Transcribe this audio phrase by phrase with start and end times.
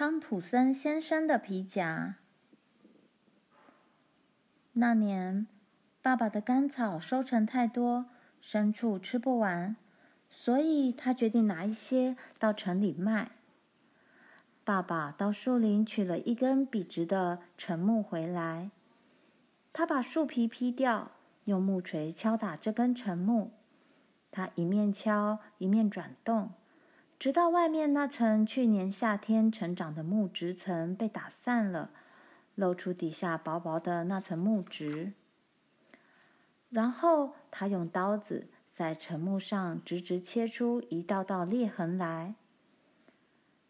[0.00, 2.14] 汤普森先生的皮夹。
[4.74, 5.48] 那年，
[6.00, 8.06] 爸爸的甘草收成太多，
[8.40, 9.74] 牲畜吃不完，
[10.30, 13.32] 所以他决定拿一些到城里卖。
[14.62, 18.70] 爸爸到树林取了一根笔直的沉木回来，
[19.72, 21.10] 他把树皮劈掉，
[21.46, 23.50] 用木锤敲打这根沉木。
[24.30, 26.52] 他一面敲，一面转动，
[27.18, 31.90] 直到外面那层去年夏天成长的木质层被打散了，
[32.54, 35.14] 露出底下薄薄的那层木质。
[36.70, 42.34] 然后他用刀子在沉木上直直切出一道道裂痕来。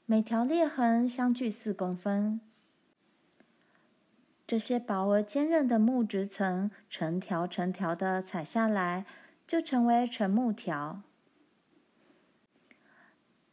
[0.05, 2.41] 每条裂痕相距四公分。
[4.47, 9.07] 这些薄而坚韧的木质层，成条成条的踩下来，
[9.47, 11.03] 就成为沉木条。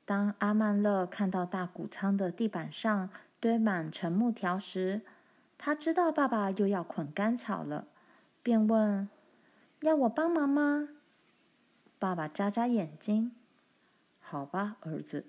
[0.05, 5.01] 当阿曼乐看到大谷仓的地板上堆满沉木条时，
[5.57, 7.87] 他知道爸爸又要捆干草了，
[8.43, 9.09] 便问
[9.81, 10.89] ：“要我帮忙吗？”
[11.97, 13.31] 爸爸眨眨眼睛
[14.21, 15.25] ：“好吧，儿子。”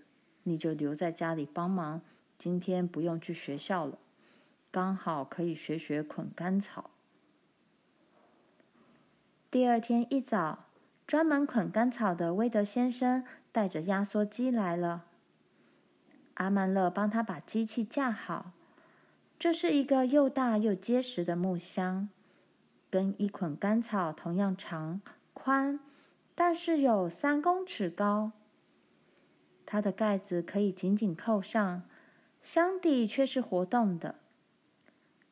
[0.49, 2.03] 你就留在家里帮忙，
[2.39, 3.99] 今天不用去学校了，
[4.71, 6.91] 刚好可以学学捆干草。
[9.51, 10.67] 第二天一早，
[11.05, 13.25] 专门捆干草的威德先生
[13.57, 15.07] 带着压缩机来了。
[16.35, 18.53] 阿曼乐帮他把机器架好，
[19.39, 22.11] 这是一个又大又结实的木箱，
[22.91, 25.01] 跟一捆干草同样长
[25.33, 25.81] 宽，
[26.35, 28.33] 但是有三公尺高。
[29.65, 31.85] 它的盖子可以紧紧扣上，
[32.43, 34.17] 箱底却是活动的。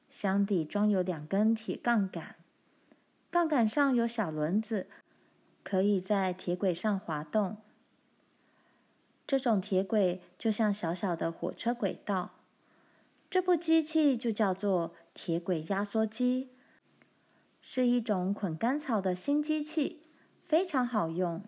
[0.08, 2.36] 箱底装有两根铁杠杆，
[3.30, 4.86] 杠杆上有小轮子，
[5.62, 7.58] 可以在铁轨上滑动。
[9.26, 12.32] 这种铁轨就像小小的火车轨道。
[13.30, 16.50] 这部机器就叫做铁轨压缩机，
[17.60, 20.02] 是一种捆干草的新机器，
[20.46, 21.42] 非常好用。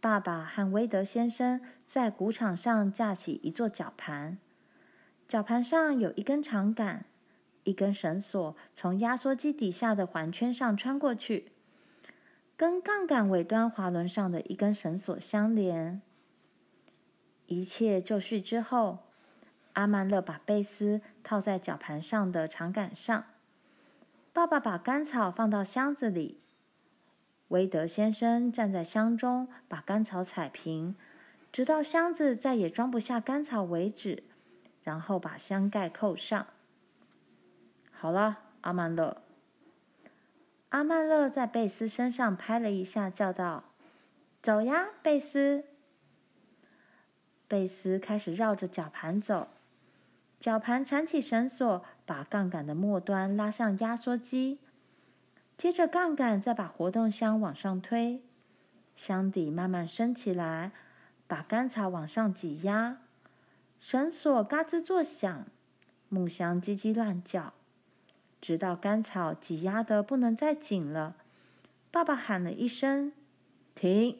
[0.00, 4.38] 爸爸和威德先生在谷场上架起一座绞盘，
[5.28, 7.04] 绞盘上有一根长杆，
[7.64, 11.52] 一根绳索从压缩机底下的环圈上穿过去，
[12.56, 16.00] 跟杠杆尾端滑轮上的一根绳索相连。
[17.46, 18.98] 一切就绪之后，
[19.74, 23.24] 阿曼乐把贝斯套在绞盘上的长杆上，
[24.32, 26.40] 爸爸把干草放到箱子里。
[27.48, 30.96] 威德先生站在箱中，把干草踩平，
[31.52, 34.24] 直到箱子再也装不下干草为止，
[34.82, 36.46] 然后把箱盖扣上。
[37.92, 39.22] 好了，阿曼乐。
[40.70, 43.62] 阿曼乐在贝斯身上拍了一下，叫道
[44.42, 45.64] ：“走呀，贝斯！”
[47.48, 49.48] 贝斯开始绕着绞盘走，
[50.40, 54.58] 绞盘缠起绳索，把杠杆的末端拉向压缩机。
[55.56, 58.20] 接着，杠杆再把活动箱往上推，
[58.96, 60.72] 箱底慢慢升起来，
[61.26, 62.98] 把干草往上挤压，
[63.80, 65.46] 绳索嘎吱作响，
[66.08, 67.54] 木箱叽叽乱叫，
[68.40, 71.16] 直到干草挤压得不能再紧了。
[71.90, 73.12] 爸爸喊了一声
[73.74, 74.18] ：“停！”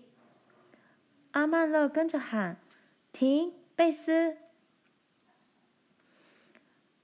[1.33, 2.57] 阿曼乐跟着喊
[3.17, 4.37] ：“停！”贝斯。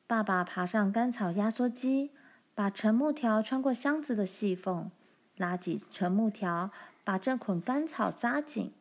[0.06, 2.11] 爸爸爬上干草压缩机。
[2.55, 4.91] 把沉木条穿过箱子的细缝，
[5.39, 6.71] 拉紧沉木条，
[7.03, 8.75] 把这捆干草扎紧，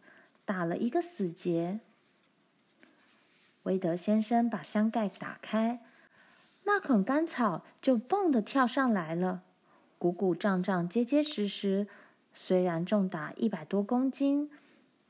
[0.44, 1.80] 打了一个死结。
[3.64, 5.80] 威德先生把箱盖打开，
[6.66, 9.42] 那捆干草就蹦的跳上来了，
[9.98, 11.88] 鼓鼓胀胀、结结实实。
[12.34, 14.52] 虽然重达一百多公斤，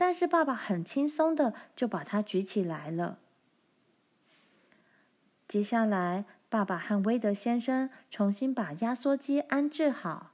[0.01, 3.19] 但是爸爸很轻松的就把它举起来了。
[5.47, 6.25] 接下来。
[6.49, 10.31] 爸爸和威德先生重新把压缩机安置好，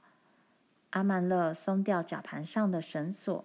[0.90, 3.44] 阿曼乐松掉绞盘上的绳索，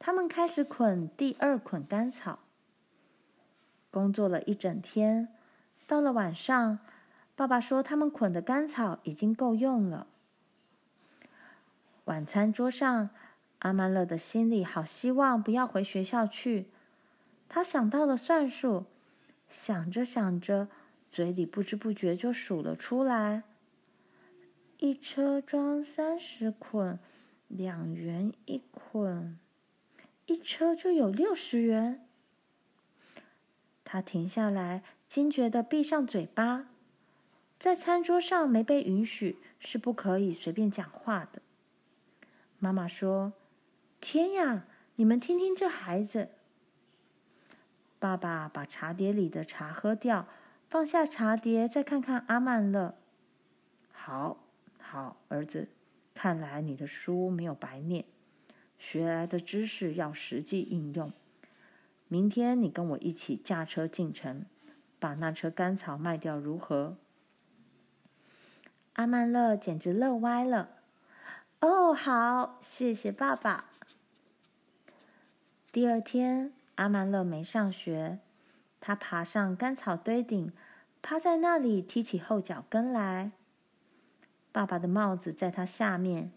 [0.00, 2.40] 他们开始捆第二捆干草。
[3.92, 5.28] 工作了一整天，
[5.86, 6.80] 到了晚上，
[7.36, 10.08] 爸爸说他们捆的干草已经够用了。
[12.06, 13.10] 晚餐桌上，
[13.62, 16.66] 阿曼乐的心里好希望不要回学校去。
[17.48, 18.86] 他想到了算术，
[19.48, 20.68] 想着想着。
[21.08, 23.42] 嘴里不知不觉就数了出来：
[24.78, 26.98] 一车装三十捆，
[27.48, 29.38] 两元一捆，
[30.24, 32.08] 一车就有六十元。
[33.84, 36.70] 他停下来，惊觉地闭上嘴巴。
[37.58, 41.42] 在餐桌上没被允许，是不可以随便讲话的。
[42.58, 43.34] 妈妈说
[44.02, 44.64] ：“天呀，
[44.96, 46.30] 你们听听这孩子。”
[48.00, 50.26] 爸爸把茶碟里的茶喝掉，
[50.68, 52.96] 放下茶碟，再看看阿曼乐。
[53.92, 54.38] 好，
[54.80, 55.68] 好，儿子，
[56.12, 58.04] 看来你的书没有白念，
[58.76, 61.12] 学来的知识要实际应用。
[62.08, 64.44] 明天你跟我一起驾车进城，
[64.98, 66.96] 把那车干草卖掉，如何？
[68.94, 70.70] 阿曼乐简直乐歪了。
[71.60, 73.66] 哦，好，谢谢爸爸。
[75.72, 78.18] 第二天，阿曼乐没上学，
[78.78, 80.52] 他爬上干草堆顶，
[81.00, 83.32] 趴在那里踢起后脚跟来。
[84.52, 86.30] 爸爸的帽子在他下面，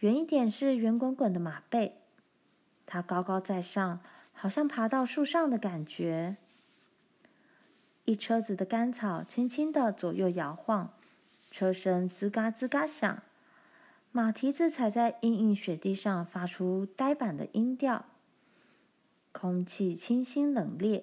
[0.00, 1.98] 远一点是圆滚滚的马背，
[2.84, 4.00] 他高高在上。
[4.36, 6.36] 好像爬到树上的感觉。
[8.04, 10.92] 一车子的干草轻轻地左右摇晃，
[11.52, 13.22] 车身吱嘎吱嘎响，
[14.10, 18.06] 马蹄子踩在硬硬雪地上，发出呆板的音调。
[19.34, 21.02] 空气清新冷冽，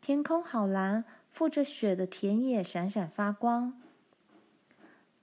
[0.00, 1.04] 天空好蓝，
[1.36, 3.80] 覆着雪的田野闪闪发光。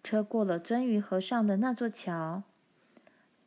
[0.04, 2.44] 车过了鳟鱼河上的那座桥。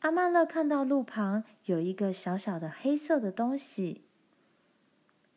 [0.01, 4.03] 阿曼乐看到路旁有一个小小的黑色的东西。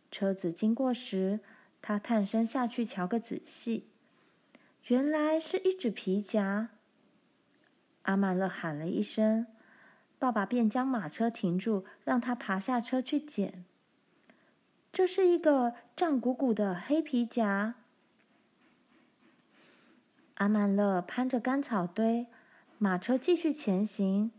[0.10, 1.39] 车子经过时，
[1.80, 3.86] 他探身下去瞧个仔细，
[4.88, 6.69] 原来是一只皮夹。
[8.01, 9.45] 阿曼乐喊了一声，
[10.19, 13.66] 爸爸便将马车停住，让他爬下车去捡。
[14.92, 17.75] 这是一个胀鼓鼓的黑皮夹。
[20.36, 22.27] 阿曼乐攀着干草堆，
[22.77, 24.31] 马车继续前行。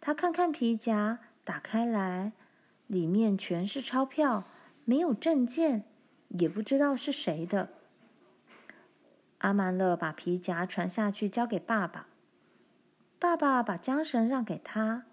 [0.00, 2.32] 他看看皮夹，打开来，
[2.86, 4.44] 里面全是钞票，
[4.84, 5.84] 没有证件，
[6.28, 7.68] 也不知道是谁的。
[9.38, 12.06] 阿曼乐把皮夹传下去，交给爸爸。
[13.18, 15.04] 爸爸把缰绳让给他，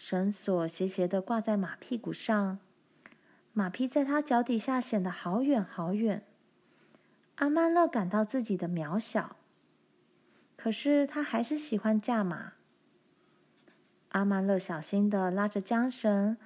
[0.00, 2.60] 绳索斜斜地挂在马屁股上，
[3.52, 6.24] 马匹在他脚底下显得好远好远。
[7.34, 9.34] 阿曼乐感到自己的渺小，
[10.56, 12.52] 可是他还是喜欢驾马。
[14.10, 16.36] 阿曼乐小心地拉着缰绳，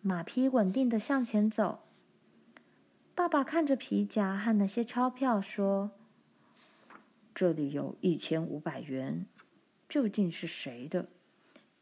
[0.00, 1.80] 马匹稳定地向前走。
[3.16, 5.90] 爸爸看着皮夹和那些钞票，说
[7.34, 9.26] ：“这里有一千五百元，
[9.88, 11.08] 究竟是谁的？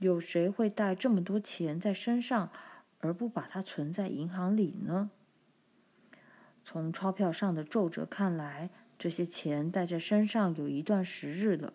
[0.00, 2.50] 有谁会带这么多钱在身上，
[2.98, 5.10] 而不把它存在银行里呢？
[6.64, 8.68] 从钞票上的皱褶看来，
[8.98, 11.72] 这些钱带在身上有一段时日了。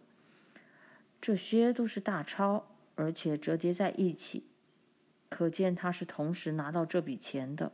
[1.21, 2.67] 这些都是大钞。”
[2.97, 4.45] 而且折叠在一起，
[5.27, 7.73] 可见他是同时拿到这笔钱的。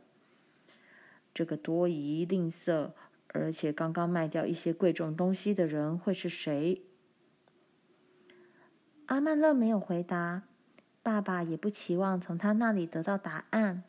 [1.32, 2.90] 这个多疑、吝啬，
[3.28, 6.82] 而且刚刚卖掉一些贵重东西的人会是谁？
[9.12, 10.44] 阿曼勒没有回答，
[11.02, 13.82] 爸爸也不期望从他那里得到答案。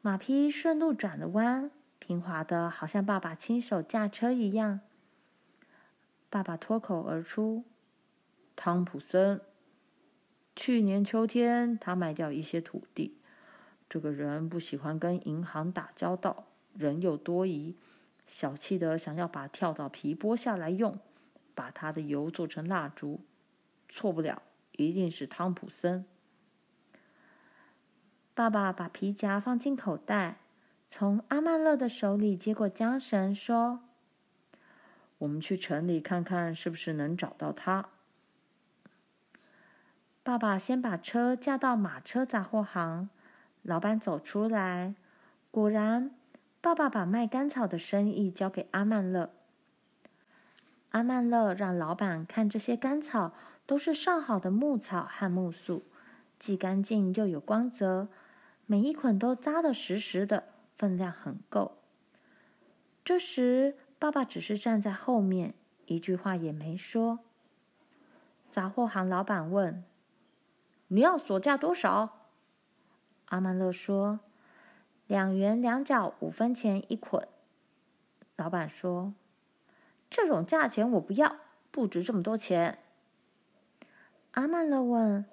[0.00, 1.70] 马匹顺路转了弯，
[2.00, 4.80] 平滑的，好像爸爸亲手驾车一样。
[6.28, 7.62] 爸爸脱口而出
[8.56, 9.40] ：“汤普森。”
[10.56, 13.20] 去年秋天，他卖掉一些土地。
[13.88, 17.76] 这个人不喜欢跟银行打交道，人又多疑，
[18.26, 20.98] 小气的想要把跳蚤皮剥下来用，
[21.54, 23.20] 把他的油做成蜡烛。
[23.88, 24.42] 错不了，
[24.72, 26.04] 一定是汤普森。
[28.34, 30.36] 爸爸把皮夹放进口袋，
[30.88, 33.80] 从阿曼勒的手里接过缰绳，说
[35.18, 37.88] ：“我们去城里看看，是不是能找到他。”
[40.22, 43.08] 爸爸先把车驾到马车杂货行，
[43.62, 44.94] 老板走出来，
[45.50, 46.10] 果然，
[46.60, 49.30] 爸爸把卖干草的生意交给阿曼勒。
[50.90, 53.32] 阿曼勒让老板看这些干草
[53.68, 55.82] 都是上好的牧草和苜蓿，
[56.38, 58.08] 既干净又有光泽，
[58.64, 60.44] 每一捆都扎得实实的，
[60.78, 61.76] 分量很够。
[63.04, 65.52] 这时，爸爸只是站在后面，
[65.84, 67.18] 一句话也没说。
[68.48, 69.84] 杂货行老板问。
[70.86, 72.30] 你要索价多少？
[73.26, 74.20] 阿曼乐说
[75.06, 77.28] ：“两元两角五分钱一捆。”
[78.36, 79.12] 老板说
[80.08, 81.36] ：“这种价钱我不要，
[81.70, 82.78] 不值这么多钱。”
[84.32, 85.24] 阿曼勒问：“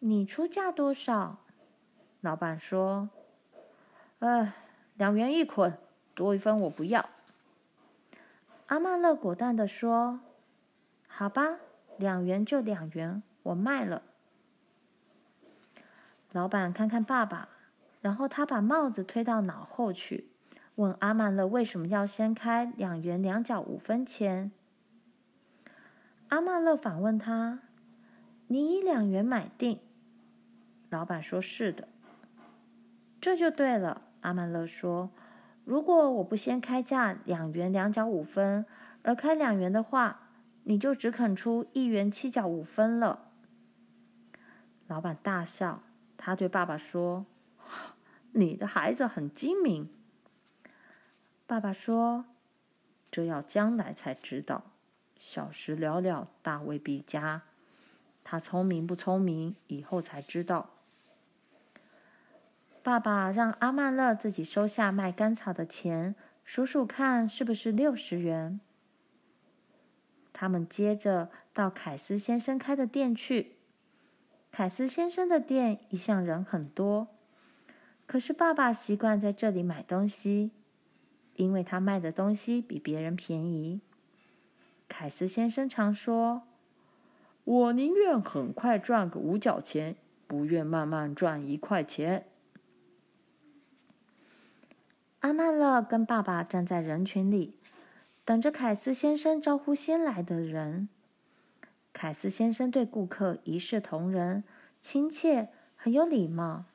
[0.00, 1.38] 你出价多少？”
[2.20, 3.10] 老板说
[4.20, 4.52] ：“哎，
[4.96, 5.78] 两元一捆，
[6.14, 7.08] 多一分我不要。”
[8.66, 10.20] 阿曼勒果断地说
[11.06, 11.58] ：“好吧，
[11.96, 14.02] 两元就两元，我卖了。”
[16.32, 17.48] 老板看看爸爸，
[18.00, 20.30] 然后他把帽子推到脑后去，
[20.76, 24.52] 问阿曼勒为什么要先开两元两角五分钱。
[26.28, 27.60] 阿曼勒反问他
[28.52, 29.78] ：“你以两元买定？”
[30.90, 31.86] 老板说：“是的。”
[33.20, 34.02] 这就对了。
[34.22, 35.10] 阿曼乐说
[35.64, 38.66] ：“如果我不先开价两元两角五分，
[39.02, 40.30] 而开两元的话，
[40.64, 43.28] 你就只肯出一元七角五分了。”
[44.88, 45.84] 老板大笑，
[46.16, 47.24] 他对爸爸说
[48.32, 49.88] ：“你的孩子很精明。”
[51.46, 52.24] 爸爸说
[53.12, 54.72] ：“这要将来才知道，
[55.16, 57.42] 小时了了，大未必佳。
[58.22, 60.70] 他聪明不聪明，以后才知道。”
[62.82, 68.58] 爸爸让阿曼乐自己收下卖甘草的钱，数数看是不是六十元。
[70.32, 73.56] 他们接着到凯斯先生开的店去。
[74.50, 77.08] 凯斯先生的店一向人很多，
[78.06, 80.50] 可是爸爸习惯在这里买东西，
[81.36, 83.80] 因为他卖的东西比别人便宜。
[84.88, 86.42] 凯斯先生常说
[87.50, 89.96] ：“我宁愿很快赚个五角钱，
[90.28, 92.26] 不愿慢慢赚一块钱。”
[95.18, 97.56] 阿曼乐跟爸爸站在人群里，
[98.24, 100.88] 等着凯斯先生招呼先来的人。
[101.92, 104.44] 凯斯先生对顾客一视同仁，
[104.80, 106.66] 亲切，很有礼貌。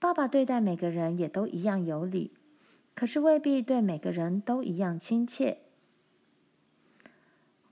[0.00, 2.32] 爸爸对待每个人也都一样有礼，
[2.96, 5.58] 可是未必对每个人都一样亲切。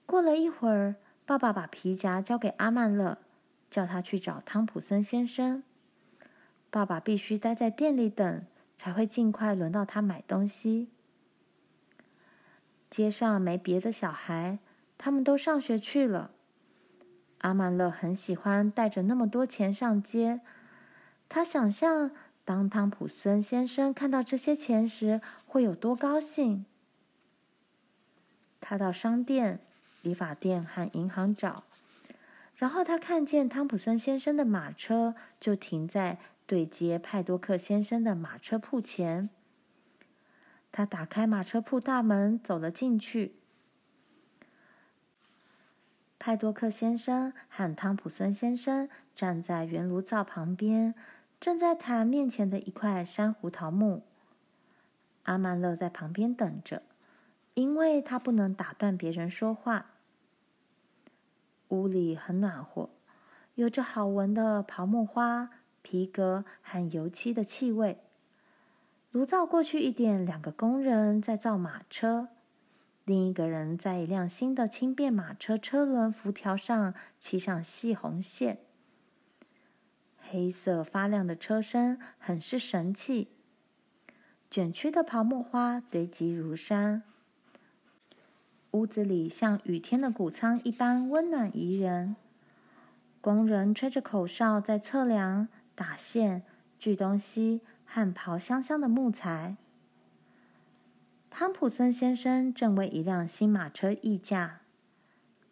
[0.07, 0.95] 过了一会儿，
[1.28, 3.18] 爸爸把皮夹交给阿曼勒，
[3.68, 5.62] 叫他去找汤普森先生。
[6.70, 8.47] 爸爸必须待在店里等，
[8.78, 10.88] 才会尽快轮到他买东西。
[12.88, 14.58] 街上没别的小孩。
[14.97, 16.30] 他们都上学去了。
[17.42, 20.40] 阿曼勒很喜欢带着那么多钱上街。
[21.28, 22.11] 他想象
[22.47, 26.64] 当汤普森先生看到这些钱时会有多高兴。
[28.62, 29.61] 他到商店、
[30.02, 31.64] 理发店和银行找，
[32.57, 39.28] 然后他看见汤普森先生的马车就停在对接派多克先生的马车铺前。
[40.71, 43.35] 他打开马车铺大门，走了进去。
[46.19, 50.95] 派多克先生和汤普森先生站在圆炉灶旁边，
[51.40, 54.02] 正在谈面前的一块珊瑚桃木。
[55.23, 56.83] 阿曼乐在旁边等着，
[57.59, 59.87] 因为他不能打断别人说话。
[61.71, 62.88] 屋里很暖和，
[63.57, 65.50] 有着好闻的桃木花、
[65.83, 67.99] 皮革和油漆的气味。
[69.11, 72.29] 炉灶过去一点，两个工人在造马车。
[73.05, 78.61] 另一个人在一辆新的轻便马车车轮辐条上漆上细红线，
[80.17, 83.33] 黑色发亮的车身很是神气。
[84.49, 87.03] 卷曲的桃木花堆积如山，
[88.78, 92.14] 屋子里像雨天的谷仓一般温暖宜人。
[93.20, 96.44] 工人吹着口哨在测量、打线、
[96.78, 99.56] 锯东西和刨香香的木材。
[101.28, 104.61] 汤普森先生正为一辆新马车议价。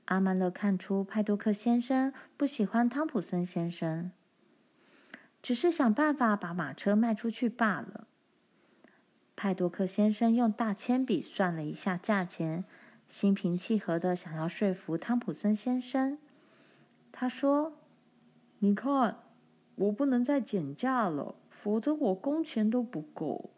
[0.05, 4.13] 阿曼勒看出派多克先生不喜欢汤普森先生，
[5.43, 8.07] 只是想办法把马车卖出去罢了。
[9.35, 12.65] 派多克先生用大铅笔算了一下价钱，
[13.09, 16.19] 心平气和的想要说服汤普森先生。
[17.13, 17.75] 他说
[18.61, 19.19] ：“你看，
[19.77, 23.51] 我不能再减价了，否则我工钱都不够。”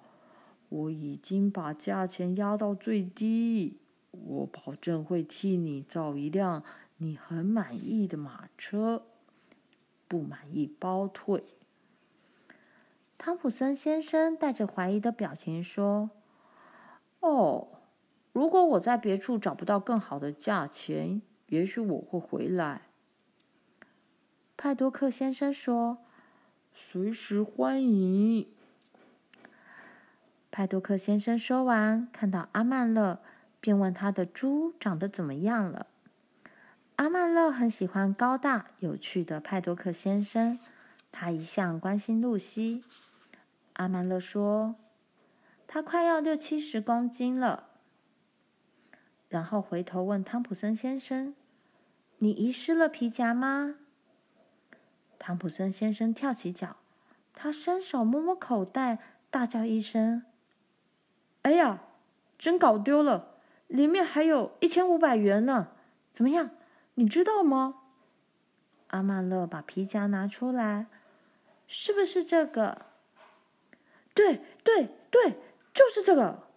[0.71, 3.78] 我已经把价钱压到最低，
[4.11, 6.62] 我保证会替你造一辆
[6.99, 9.07] 你很满意的马车，
[10.07, 11.43] 不满意包退。
[13.17, 16.11] 汤普森先生带着怀疑的表情说
[17.21, 17.77] ：“哦，
[18.32, 22.82] 如果我在别处找不到更好的价钱，也许我会回来。”
[24.56, 25.99] 派多克先生说
[26.75, 28.49] ：“随时欢迎。”
[30.50, 33.20] 派多克先生说完，看到阿曼勒，
[33.61, 35.87] 便问他的猪长得怎么样了。
[36.97, 40.58] 阿曼勒很喜欢高大有趣的派多克先生，
[41.12, 42.82] 他一向关心露西。
[43.75, 44.75] 阿曼勒说
[45.68, 47.67] ：“他快要六七十公斤了。”
[49.28, 51.35] 然后回头问汤普森先生
[52.18, 53.76] ：“你遗失了皮夹吗？”
[55.18, 56.76] 汤普森先生跳起脚，
[57.35, 58.99] 他伸手摸摸口袋，
[59.30, 60.23] 大叫一声。
[61.42, 61.82] 哎呀，
[62.38, 63.35] 真搞丢了！
[63.66, 65.68] 里面还有一千五百元呢。
[66.12, 66.50] 怎么样？
[66.94, 67.82] 你知道吗？
[68.88, 70.87] 阿曼乐把皮夹拿出来，
[71.66, 72.87] 是不是这个？
[74.14, 75.38] 对对对，
[75.75, 76.49] 就是这个。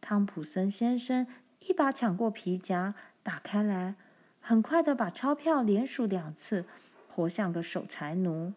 [0.00, 1.26] 汤普森先生
[1.68, 3.94] 一把抢过皮夹，打开来，
[4.40, 6.64] 很快的把钞票连数两次，
[7.08, 8.52] 活像个守财奴。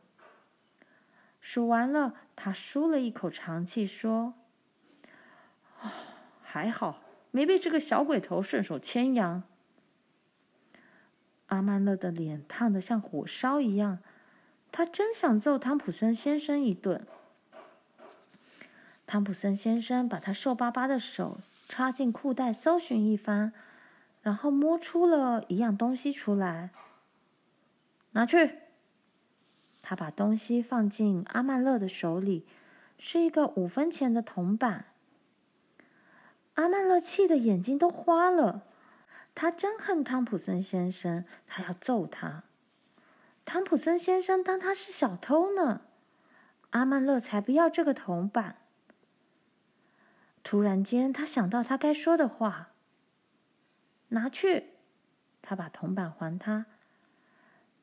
[1.40, 4.34] 数完了，他舒了一口长气，说
[5.82, 5.92] ：“哦，
[6.42, 9.44] 还好，没被这个小鬼头顺手牵羊。”
[11.48, 14.00] 阿曼乐的脸烫得像火烧一样，
[14.72, 17.06] 他真想揍汤普森先生一顿。
[19.06, 23.52] 汤普森先生把他瘦巴巴的手插进裤袋，搜寻一番，
[24.22, 26.70] 然后摸出了一样东西出来，
[28.12, 28.60] 拿去。
[29.82, 32.48] 他把东西放进阿曼乐的手里，
[32.98, 34.86] 是一个五分钱的铜板。
[36.56, 38.64] 阿曼乐气得眼睛都花了，
[39.36, 42.44] 他真恨汤普森先生，他要揍他。
[43.44, 45.82] 汤普森先生当他是小偷呢，
[46.72, 48.56] 阿曼乐才不要这个铜板。
[50.46, 52.74] 突然间，他想到他该说的话
[54.10, 54.66] ：“拿去。”
[55.42, 56.68] 他把铜板还他：“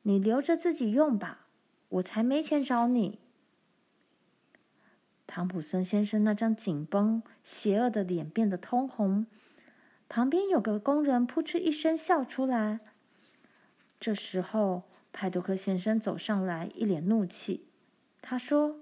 [0.03, 1.41] 你留着自己用吧。”
[1.93, 3.19] 我才没钱找你。
[5.27, 9.27] 汤普森先生那张紧绷、邪恶的脸变得通红，
[10.07, 12.79] 旁边有个工人扑哧一声笑出来。
[13.99, 17.67] 这时候，派多克先生走上来，一脸怒气。
[18.21, 18.79] 他说：“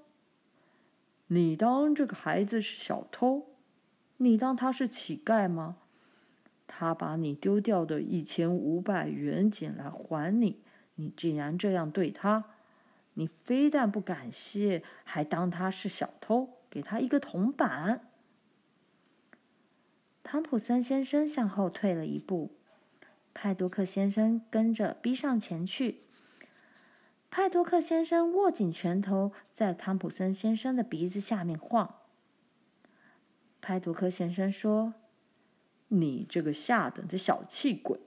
[1.27, 3.50] 你当这个孩子是小偷？
[4.21, 5.77] 你当他是乞丐吗？
[6.67, 10.61] 他把你丢掉的一千五百元捡来还你，
[10.95, 12.45] 你竟然这样对他！”
[13.15, 18.07] 你非但不感谢，还当他是小偷，给他一个铜板。
[20.23, 22.51] 汤普森先生向后退了一步，
[23.33, 26.03] 派多克先生跟着逼上前去。
[27.31, 31.95] 派多克先生握紧拳头，在汤普森先生的鼻子下面晃。
[33.61, 34.95] 派图克先生说
[35.89, 37.99] ：“你这个下等的小气鬼，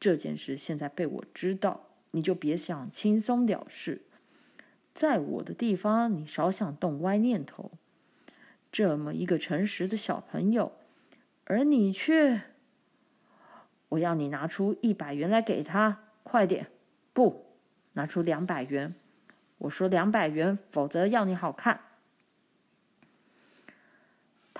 [0.00, 4.02] 这件事现在被我知道，你就别想轻松了事。”
[4.94, 7.72] 在我的地方，你少想动歪念头。
[8.72, 10.72] 这么一个诚实的小朋友，
[11.44, 12.42] 而你却……
[13.90, 16.68] 我要你拿出一百元来给他，快点！
[17.12, 17.46] 不，
[17.92, 18.94] 拿出两百元。
[19.58, 21.80] 我说两百元，否则要你好看。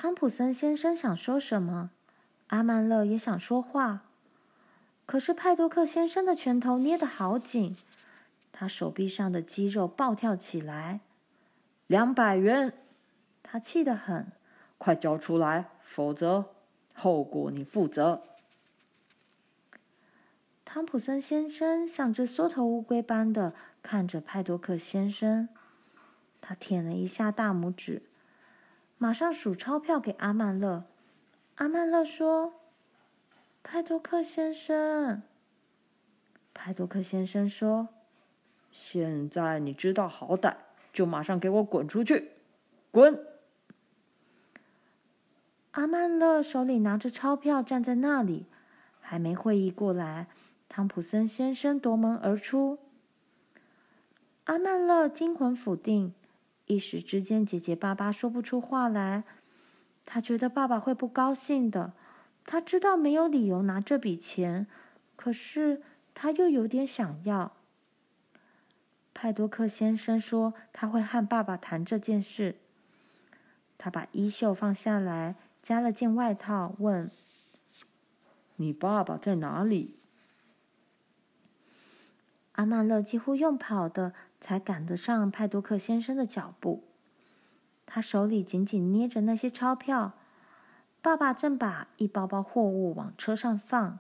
[0.04, 1.88] 汤普森先生想说什么，
[2.48, 4.02] 阿曼乐也想说话，
[5.06, 7.74] 可是派多克先生的拳头捏得好紧。
[8.52, 11.00] 他手臂上的肌肉暴跳起来，
[11.86, 12.74] 两百元！
[13.42, 14.30] 他气得很，
[14.76, 16.50] 快交出来，否则
[16.92, 18.24] 后果你负责。
[20.66, 25.48] 汤普森先生像只缩头乌龟般的看着派多克先生，
[26.42, 28.02] 他舔了一下大拇指，
[29.04, 30.84] 马上数钞票给阿曼勒。
[31.56, 32.54] 阿曼勒说
[33.62, 35.20] ：“派多克先生。”
[36.54, 37.90] 派多克先生说。
[38.72, 40.56] 现在你知道好歹，
[40.90, 42.30] 就马上给我滚出去！
[42.90, 43.26] 滚！
[45.72, 48.46] 阿曼勒手里拿着钞票站在那里，
[49.02, 50.28] 还没会意过来，
[50.70, 52.78] 汤普森先生夺门而出。
[54.44, 56.14] 阿曼勒惊魂甫定，
[56.66, 59.24] 一时之间结结巴巴说不出话来。
[60.06, 61.94] 他觉得爸爸会不高兴的，
[62.44, 64.66] 他知道没有理由拿这笔钱，
[65.16, 65.82] 可是
[66.14, 67.52] 他又有点想要。
[69.14, 72.56] 派多克先生说：“他会和爸爸谈这件事。”
[73.78, 77.10] 他把衣袖放下来，加了件外套，问
[78.56, 79.96] ：“你爸爸在哪里？”
[82.54, 86.84] 阿曼勒几乎用跑的才赶得上派多克先生的脚步。
[87.86, 90.12] 他手里紧紧捏着那些钞票。
[91.02, 93.98] 爸爸正把一包包货物往车上放。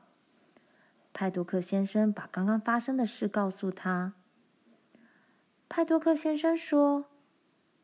[1.12, 4.14] 派多克先生把刚刚发生的事告诉他。
[5.68, 7.04] 派多克先生说：“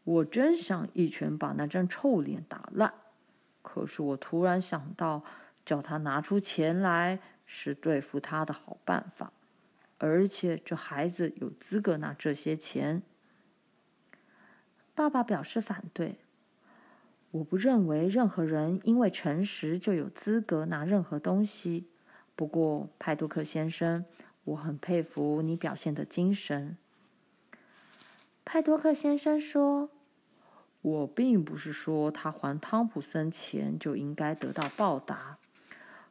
[0.05, 2.95] 我真想一拳把那张臭脸打烂，
[3.61, 5.23] 可是我突然想到，
[5.67, 9.33] 叫他拿出钱来是对付他的好办法，
[10.01, 13.03] 而且这孩子有资格拿这些钱。”
[14.97, 16.19] 爸爸表示反对
[17.31, 21.87] ：“我不认为任何人因为诚实就有资格拿任何东西。
[22.35, 24.05] 不过，派多克先生，
[24.45, 26.77] 我很佩服你表现的精神。”
[28.45, 29.91] 派多克先生说
[30.83, 35.39] ：“我并不是说他还汤普森钱就应该得到报答，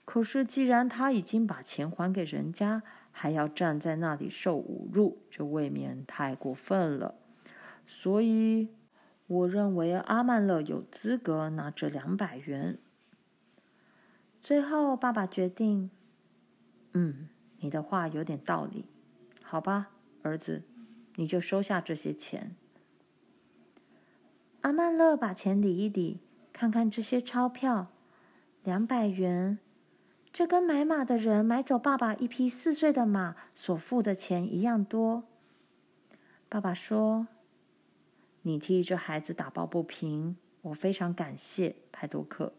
[0.05, 2.81] 可是既然他已经把钱还给人家，
[3.21, 7.15] 还要站在那里受侮辱，这未免太过分了。
[7.85, 8.69] 所以，
[9.27, 12.77] 我认为阿曼乐有资格拿这两百元。”
[14.41, 15.91] 最后，爸爸决定
[16.95, 17.27] ：“嗯，
[17.59, 18.85] 你的话有点道理，
[19.43, 19.89] 好吧，
[20.21, 20.63] 儿子。”
[21.15, 22.55] 你就收下这些钱。
[24.61, 26.21] 阿曼乐把钱理一理，
[26.53, 27.87] 看看这些钞票，
[28.63, 29.59] 两百元，
[30.31, 35.23] 这跟买马的人买走爸爸一匹四岁的马所付的钱一样多。
[36.47, 37.27] 爸爸说
[38.43, 42.53] ：“你替这孩子打抱不平，我非常感谢，派多克。”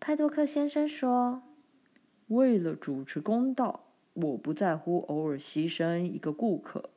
[0.00, 1.42] 派多克先生说
[2.28, 6.90] ：“为了主持公道，我不在乎偶尔牺牲一个顾客。”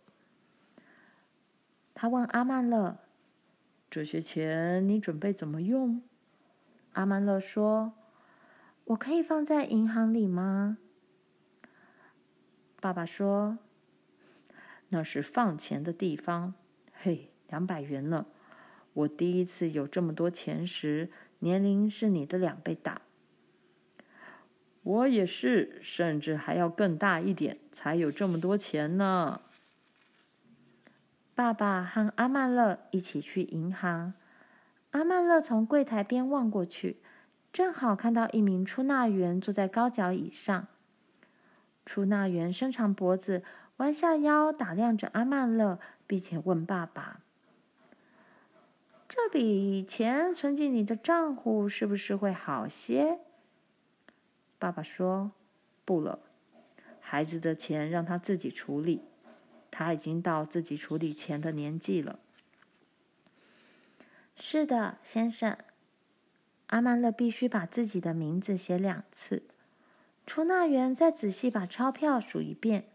[1.94, 2.98] 他问阿曼勒。
[3.90, 6.02] 这些钱你准备怎么用？
[6.94, 7.94] 阿曼勒说
[8.86, 10.78] ：“我可以放在银行里吗？”
[12.82, 13.60] 爸爸说
[14.90, 16.54] ：“那是放钱的地方。”
[16.94, 18.26] 嘿，两百元呢！
[18.94, 23.02] 我第一次有这么多钱时，年龄是你的两倍大。
[24.84, 29.42] 我也是，甚至还要更大一点，才有这么多钱呢。
[31.34, 34.14] 爸爸和阿曼乐一起去银行。
[34.92, 36.98] 阿曼乐从柜台边望过去，
[37.54, 40.68] 正好看到一名出纳员坐在高脚椅上。
[41.86, 43.44] 出纳员伸长脖子，
[43.78, 47.20] 弯下腰，打量着阿曼勒，并且问爸爸
[49.08, 53.20] ：“这笔钱存进你的账户是不是会好些？”
[54.58, 55.32] 爸爸说
[55.86, 56.20] ：“不了，
[57.00, 59.02] 孩子的钱让他自己处理。”
[59.70, 62.20] 他已经到自己处理钱的年纪了。
[64.36, 65.58] 是的，先生。
[66.74, 69.44] 阿曼勒必须把自己的名字写两次。
[70.26, 72.86] 出纳员再仔细把钞票数一遍，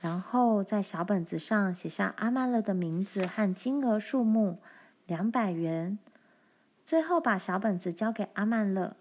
[0.00, 4.58] 然后在小本子上写下阿曼勒的名字和金额数目，
[5.06, 5.98] 两百元。
[6.84, 8.94] 最后把小本子交给阿曼勒。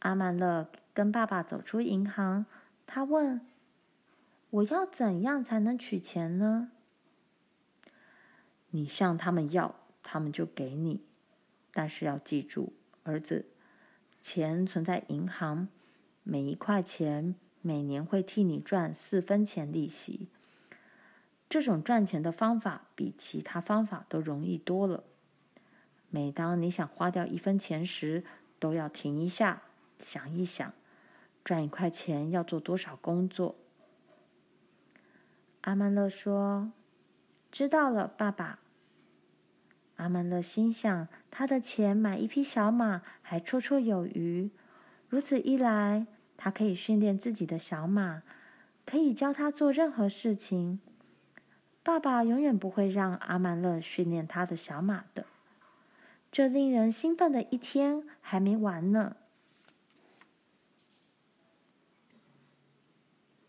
[0.00, 2.44] 阿曼勒跟爸爸走出银行，
[2.88, 3.40] 他问。
[4.50, 6.72] 我要怎样才能取钱呢？
[8.70, 11.05] 你向他们要，他们就给你。
[11.76, 13.44] 但是要记住，儿子，
[14.18, 15.68] 钱存在银行，
[16.22, 20.26] 每一块钱每年会替你赚四分钱利息。
[21.50, 25.04] 这种赚钱的方法比其他方法都容易多了。
[26.08, 28.24] 每当你想花掉一分钱时，
[28.58, 29.60] 都要停一下，
[29.98, 30.72] 想一想，
[31.44, 33.54] 赚一块钱要做多少工作。
[35.60, 36.72] 阿曼乐说
[37.52, 38.60] ：“知道了，爸爸。”
[39.96, 44.50] 阿曼勒心想，他的钱买一匹小马还绰绰有余。
[45.08, 46.06] 如此一来，
[46.36, 48.22] 他可以训练自己的小马，
[48.84, 50.80] 可以教他做任何事情。
[51.82, 55.24] 爸爸永远不会让阿曼勒训练他的小马的。
[56.32, 59.16] 这令人兴奋的一天还没完呢。